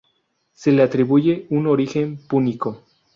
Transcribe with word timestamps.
Se 0.53 0.71
le 0.71 0.81
atribuye 0.81 1.45
un 1.51 1.67
origen 1.67 2.17
púnico. 2.27 2.81